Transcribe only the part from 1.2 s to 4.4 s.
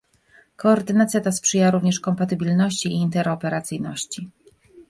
ta sprzyja również kompatybilności i interoperacyjności